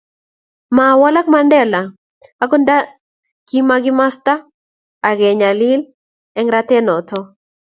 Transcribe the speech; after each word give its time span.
mawalaka 0.75 1.29
Mandela 1.33 1.81
akot 2.43 2.61
nta 2.65 2.77
kikimasta 3.47 4.33
ake 5.07 5.27
nyalil 5.39 5.81
eng' 6.37 6.51
rate 6.55 6.77
noto 6.87 7.19